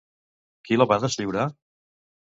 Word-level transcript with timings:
Qui 0.69 0.79
la 0.79 0.89
va 0.93 0.99
deslliurar? 1.05 1.47